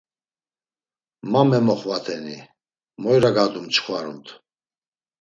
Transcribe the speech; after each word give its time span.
Ma 1.31 1.41
memoxvateni, 1.51 2.37
moy 3.01 3.17
ragadumt 3.23 3.67
nçxvarumt? 3.69 4.27